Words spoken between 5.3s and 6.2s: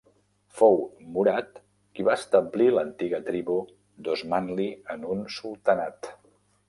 sultanat.